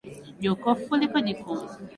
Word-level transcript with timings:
Jokofu 0.45 0.91
liko 1.01 1.17
jikoni 1.29 1.65